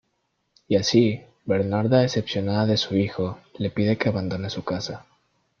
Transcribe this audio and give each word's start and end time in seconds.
Y 0.67 0.77
así, 0.77 1.21
Bernarda, 1.45 1.99
decepcionada 2.01 2.65
de 2.65 2.77
su 2.77 2.95
hijo, 2.97 3.37
le 3.59 3.69
pide 3.69 3.99
que 3.99 4.09
abandone 4.09 4.49
su 4.49 4.63
casa. 4.63 5.05